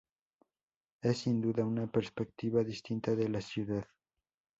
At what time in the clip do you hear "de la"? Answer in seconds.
3.15-3.39